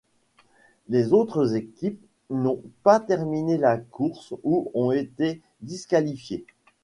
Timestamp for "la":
3.59-3.77